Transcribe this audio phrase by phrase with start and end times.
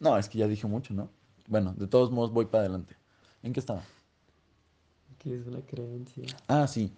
[0.00, 1.10] No, es que ya dije mucho, ¿no?
[1.46, 2.96] Bueno, de todos modos voy para adelante.
[3.42, 3.82] ¿En qué estaba?
[5.18, 6.24] Que es una creencia.
[6.48, 6.92] Ah, sí.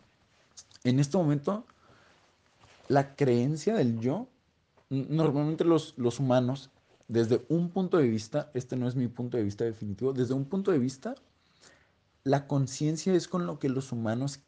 [0.84, 1.64] En este momento,
[2.88, 4.28] la creencia del yo,
[4.90, 6.70] normalmente los, los humanos,
[7.08, 10.44] desde un punto de vista, este no es mi punto de vista definitivo, desde un
[10.44, 11.14] punto de vista,
[12.22, 14.40] la conciencia es con lo que los humanos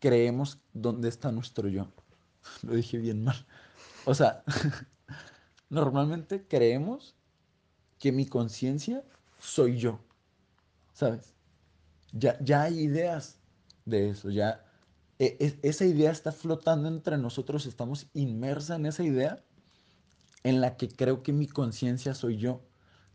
[0.00, 1.88] creemos dónde está nuestro yo.
[2.62, 3.46] Lo dije bien mal.
[4.04, 4.44] O sea,
[5.70, 7.14] normalmente creemos
[8.04, 9.02] que mi conciencia
[9.38, 9.98] soy yo,
[10.92, 11.32] ¿sabes?
[12.12, 13.40] Ya, ya hay ideas
[13.86, 14.64] de eso, ya
[15.18, 19.42] e- esa idea está flotando entre nosotros, estamos inmersa en esa idea
[20.42, 22.60] en la que creo que mi conciencia soy yo,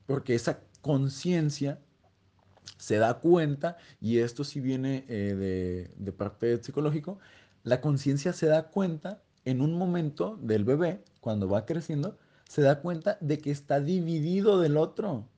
[0.08, 1.80] porque esa conciencia
[2.78, 7.20] se da cuenta, y esto sí viene eh, de, de parte psicológico,
[7.64, 12.18] la conciencia se da cuenta en un momento del bebé, cuando va creciendo,
[12.50, 15.30] se da cuenta de que está dividido del otro.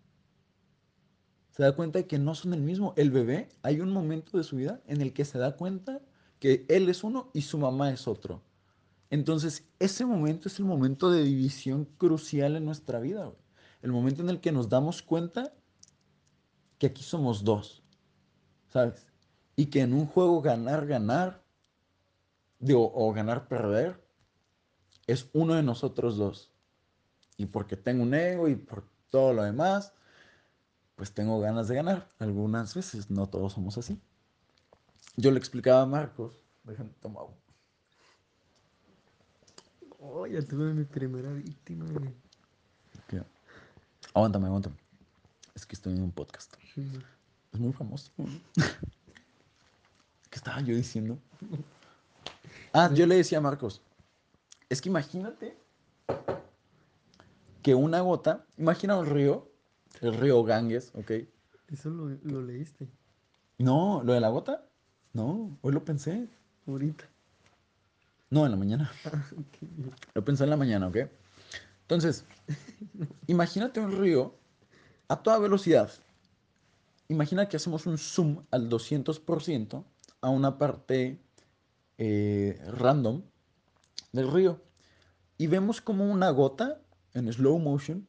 [1.49, 2.93] Se da cuenta de que no son el mismo.
[2.95, 6.01] El bebé, hay un momento de su vida en el que se da cuenta
[6.40, 8.41] que él es uno y su mamá es otro.
[9.09, 13.29] Entonces, ese momento es el momento de división crucial en nuestra vida.
[13.81, 15.53] El momento en el que nos damos cuenta
[16.77, 17.84] que aquí somos dos,
[18.70, 19.05] ¿sabes?
[19.57, 21.43] Y que en un juego ganar, ganar,
[22.73, 24.01] o ganar, perder,
[25.07, 26.51] es uno de nosotros dos.
[27.37, 29.93] Y porque tengo un ego y por todo lo demás,
[30.96, 32.12] pues tengo ganas de ganar.
[32.20, 33.99] Algunas veces, no todos somos así.
[35.15, 37.35] Yo le explicaba a Marcos, déjame tomar agua.
[39.99, 41.85] Oh, ya tuve mi primera víctima.
[44.13, 44.76] Aguántame, aguántame.
[45.55, 46.54] Es que estoy en un podcast.
[47.54, 48.12] Es muy famoso.
[50.29, 51.18] ¿Qué estaba yo diciendo?
[52.74, 53.82] Ah, yo le decía a Marcos,
[54.70, 55.57] es que imagínate
[57.62, 59.49] que una gota, imagina un río,
[60.01, 61.12] el río Ganges, ¿ok?
[61.71, 62.87] Eso lo, lo leíste
[63.57, 64.66] No, lo de la gota,
[65.13, 66.28] no, hoy lo pensé.
[66.68, 67.06] ahorita.
[68.30, 68.91] No, en la mañana.
[70.13, 70.97] Lo pensé en la mañana, ¿ok?
[71.81, 72.24] Entonces,
[73.28, 74.36] imagínate un río
[75.09, 75.91] a toda velocidad.
[77.09, 79.84] Imagina que hacemos un zoom al 200%
[80.22, 81.19] a una parte
[81.97, 83.24] eh, random
[84.13, 84.62] del río
[85.38, 86.80] y vemos como una gota
[87.14, 88.08] en slow motion,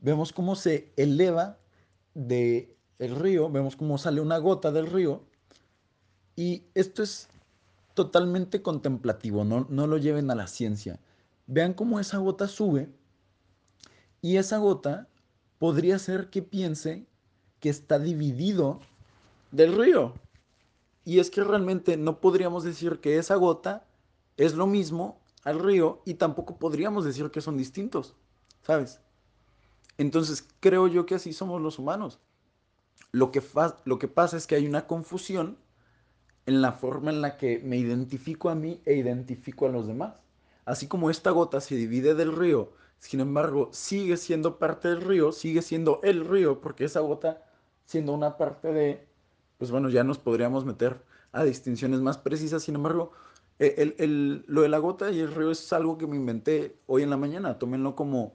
[0.00, 1.58] vemos cómo se eleva
[2.14, 5.24] de el río, vemos cómo sale una gota del río
[6.36, 7.28] y esto es
[7.94, 10.98] totalmente contemplativo, no, no lo lleven a la ciencia.
[11.46, 12.88] Vean cómo esa gota sube
[14.20, 15.08] y esa gota
[15.58, 17.06] podría ser que piense
[17.60, 18.80] que está dividido
[19.52, 20.14] del río.
[21.04, 23.86] Y es que realmente no podríamos decir que esa gota
[24.36, 28.16] es lo mismo al río y tampoco podríamos decir que son distintos,
[28.64, 29.00] ¿sabes?
[29.98, 32.20] Entonces creo yo que así somos los humanos.
[33.12, 33.42] Lo que,
[33.84, 35.56] lo que pasa es que hay una confusión
[36.46, 40.14] en la forma en la que me identifico a mí e identifico a los demás.
[40.64, 45.32] Así como esta gota se divide del río, sin embargo, sigue siendo parte del río,
[45.32, 47.42] sigue siendo el río, porque esa gota,
[47.84, 49.06] siendo una parte de,
[49.58, 53.12] pues bueno, ya nos podríamos meter a distinciones más precisas, sin embargo,
[53.58, 56.76] e- el- el- lo de la gota y el río es algo que me inventé
[56.86, 58.34] hoy en la mañana, tómenlo como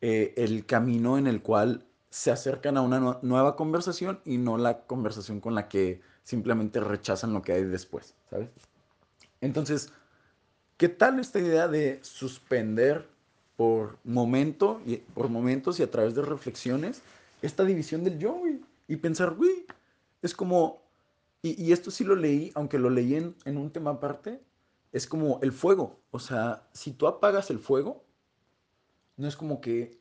[0.00, 4.58] eh, el camino en el cual se acercan a una nue- nueva conversación y no
[4.58, 8.48] la conversación con la que simplemente rechazan lo que hay después, ¿sabes?
[9.40, 9.92] Entonces,
[10.76, 13.06] ¿qué tal esta idea de suspender
[13.56, 17.02] por momento y por momentos y a través de reflexiones
[17.42, 18.42] esta división del yo?
[18.88, 19.66] Y pensar, güey,
[20.22, 20.82] es como,
[21.42, 24.40] y, y esto sí lo leí, aunque lo leí en, en un tema aparte,
[24.92, 26.00] es como el fuego.
[26.10, 28.04] O sea, si tú apagas el fuego,
[29.16, 29.98] no es como que,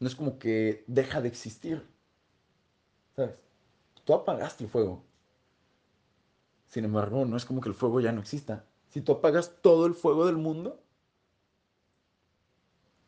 [0.00, 1.86] no es como que deja de existir,
[3.16, 3.34] ¿sabes?
[4.04, 5.04] Tú apagaste el fuego.
[6.66, 8.64] Sin embargo, no es como que el fuego ya no exista.
[8.88, 10.82] Si tú apagas todo el fuego del mundo,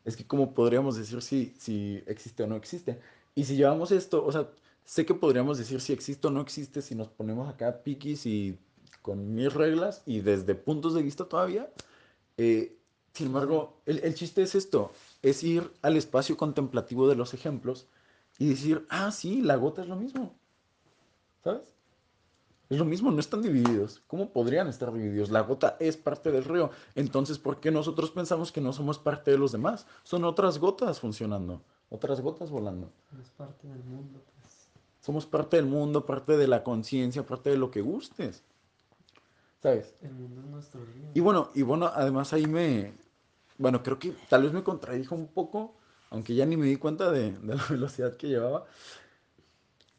[0.03, 2.99] es que como podríamos decir si, si existe o no existe.
[3.33, 4.49] Y si llevamos esto, o sea,
[4.83, 8.57] sé que podríamos decir si existe o no existe si nos ponemos acá piquis y
[9.01, 11.71] con mis reglas y desde puntos de vista todavía.
[12.37, 12.77] eh,
[13.15, 14.91] sin embargo, el, el chiste es esto,
[15.21, 17.87] es ir al espacio contemplativo de los ejemplos
[18.37, 20.35] y decir, ah, sí, la gota es lo mismo.
[21.43, 21.75] ¿Sabes?
[22.69, 24.01] Es lo mismo, no están divididos.
[24.07, 25.29] ¿Cómo podrían estar divididos?
[25.29, 26.71] La gota es parte del río.
[26.95, 29.85] Entonces, ¿por qué nosotros pensamos que no somos parte de los demás?
[30.03, 32.91] Son otras gotas funcionando, otras gotas volando.
[33.21, 34.69] Es parte del mundo, pues.
[34.99, 38.43] Somos parte del mundo, parte de la conciencia, parte de lo que gustes.
[39.61, 39.95] ¿Sabes?
[40.01, 41.11] El mundo es nuestro río.
[41.13, 42.93] Y bueno, y bueno, además ahí me,
[43.57, 45.75] bueno, creo que tal vez me contradijo un poco,
[46.09, 48.65] aunque ya ni me di cuenta de, la velocidad que llevaba.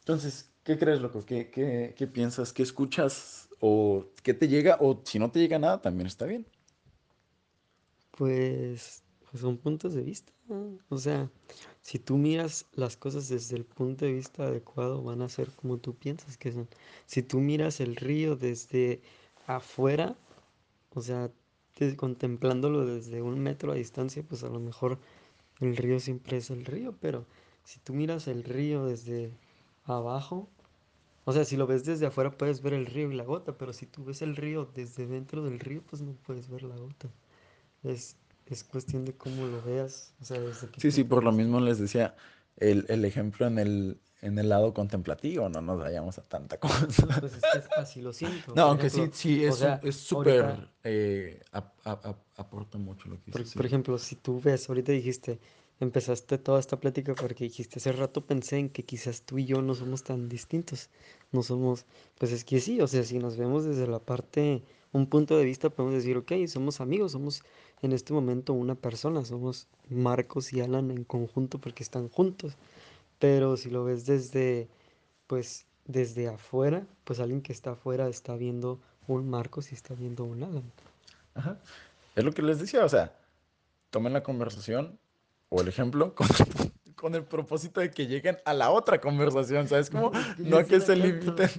[0.01, 1.25] Entonces, ¿qué crees, loco?
[1.25, 2.53] ¿Qué, piensas?
[2.53, 3.49] ¿Qué escuchas?
[3.61, 4.77] ¿O qué te llega?
[4.81, 6.47] O si no te llega nada, también está bien.
[8.13, 10.33] Pues, pues son puntos de vista.
[10.89, 11.29] O sea,
[11.83, 15.79] si tú miras las cosas desde el punto de vista adecuado, van a ser como
[15.79, 16.69] tú piensas que son.
[17.07, 19.03] Si tú miras el río desde
[19.47, 20.17] afuera,
[20.95, 21.31] o sea,
[21.77, 24.99] te- contemplándolo desde un metro a distancia, pues a lo mejor
[25.61, 27.27] el río siempre es el río, pero
[27.65, 29.33] si tú miras el río desde
[29.85, 30.51] abajo,
[31.25, 33.73] o sea, si lo ves desde afuera puedes ver el río y la gota, pero
[33.73, 37.09] si tú ves el río desde dentro del río, pues no puedes ver la gota.
[37.85, 41.61] Es, es cuestión de cómo lo veas, o sea, desde Sí, sí, por lo mismo
[41.61, 42.15] les decía
[42.57, 47.07] el, el ejemplo en el, en el lado contemplativo, no nos vayamos a tanta cosa.
[47.21, 48.55] Pues es que es- así lo siento.
[48.55, 53.31] No, aunque sí, ejemplo, sí, es súper, eh, ap- ap- ap- aporta mucho lo que
[53.31, 55.39] por, dices, por ejemplo, si tú ves, ahorita dijiste,
[55.81, 59.61] empezaste toda esta plática porque dijiste, hace rato pensé en que quizás tú y yo
[59.63, 60.89] no somos tan distintos.
[61.33, 61.85] No somos,
[62.19, 64.63] pues es que sí, o sea, si nos vemos desde la parte,
[64.97, 67.43] un punto de vista, podemos decir, ok, somos amigos, somos
[67.83, 72.57] en este momento una persona, somos Marcos y Alan en conjunto porque están juntos.
[73.19, 74.69] Pero si lo ves desde,
[75.27, 80.25] pues, desde afuera, pues alguien que está afuera está viendo un Marcos y está viendo
[80.25, 80.73] un Alan.
[81.35, 81.59] Ajá.
[82.15, 83.15] Es lo que les decía, o sea,
[83.91, 84.99] tomen la conversación
[85.51, 86.15] o el ejemplo
[87.07, 90.19] con el propósito de que lleguen a la otra conversación, ¿sabes No, cómo?
[90.19, 91.51] es que No sí que se limiten.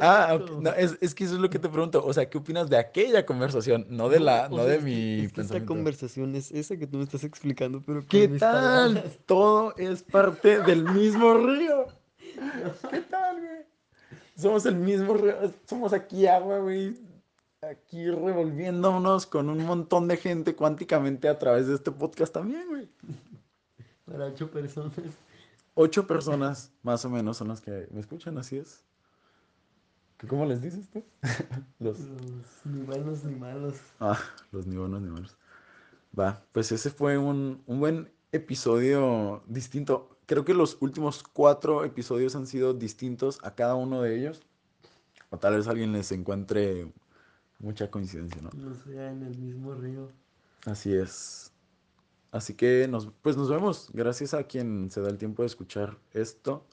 [0.00, 0.60] Ah, ok, capto.
[0.62, 2.76] no, es, es que eso es lo que te pregunto, o sea, ¿qué opinas de
[2.76, 3.86] aquella conversación?
[3.88, 6.76] No de No, la, o no sea, de mi es que esta conversación es esa
[6.76, 8.94] que tú me estás explicando, pero ¿Qué tal?
[8.94, 9.18] palabras.
[9.26, 11.86] Todo es parte del mismo río.
[12.36, 13.60] No, ¿Qué tal, güey?
[14.36, 16.96] Somos el mismo río, somos aquí agua, güey.
[17.62, 22.88] Aquí revolviéndonos con un montón de gente cuánticamente a través de este podcast también, güey.
[24.10, 24.92] Para ocho personas.
[25.74, 28.84] Ocho personas más o menos son las que me escuchan, así es.
[30.18, 31.02] ¿Qué- ¿Cómo les dices tú?
[31.78, 33.76] Los, Los ni buenos ni malos.
[34.00, 34.18] ah,
[34.52, 35.36] los ni buenos ni malos.
[36.18, 40.18] Va, pues ese fue un, un buen episodio distinto.
[40.26, 44.42] Creo que los últimos cuatro episodios han sido distintos a cada uno de ellos.
[45.30, 46.92] O tal vez alguien les encuentre
[47.60, 48.50] mucha coincidencia, ¿no?
[48.52, 50.10] No sea en el mismo río.
[50.66, 51.52] Así es.
[52.32, 53.90] Así que nos, pues nos vemos.
[53.92, 56.66] Gracias a quien se da el tiempo de escuchar esto.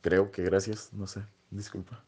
[0.00, 2.04] Creo que gracias, no sé, disculpa.